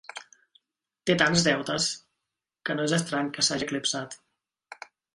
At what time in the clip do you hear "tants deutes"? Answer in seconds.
1.23-1.87